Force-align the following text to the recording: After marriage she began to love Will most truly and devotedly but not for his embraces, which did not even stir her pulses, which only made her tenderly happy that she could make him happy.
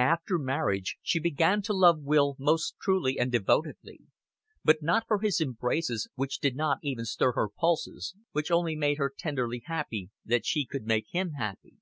After 0.00 0.38
marriage 0.38 0.96
she 1.02 1.20
began 1.20 1.60
to 1.64 1.74
love 1.74 2.00
Will 2.00 2.36
most 2.38 2.76
truly 2.80 3.18
and 3.18 3.30
devotedly 3.30 4.00
but 4.64 4.78
not 4.80 5.04
for 5.06 5.18
his 5.18 5.42
embraces, 5.42 6.08
which 6.14 6.38
did 6.38 6.56
not 6.56 6.78
even 6.82 7.04
stir 7.04 7.32
her 7.32 7.50
pulses, 7.50 8.14
which 8.32 8.50
only 8.50 8.74
made 8.76 8.96
her 8.96 9.12
tenderly 9.14 9.62
happy 9.66 10.08
that 10.24 10.46
she 10.46 10.64
could 10.64 10.86
make 10.86 11.08
him 11.10 11.32
happy. 11.32 11.74